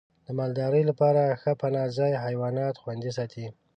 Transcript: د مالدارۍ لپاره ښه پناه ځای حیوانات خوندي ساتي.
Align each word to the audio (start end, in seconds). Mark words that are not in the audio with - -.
د 0.25 0.27
مالدارۍ 0.39 0.83
لپاره 0.89 1.23
ښه 1.41 1.51
پناه 1.61 1.87
ځای 1.97 2.13
حیوانات 2.25 2.75
خوندي 2.81 3.11
ساتي. 3.17 3.45